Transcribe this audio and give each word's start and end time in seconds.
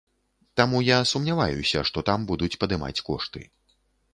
Таму 0.61 0.77
я 0.87 0.95
сумняваюся, 1.11 1.83
што 1.91 2.05
там 2.09 2.25
будуць 2.33 2.53
падымаць 2.65 3.03
кошты. 3.11 3.41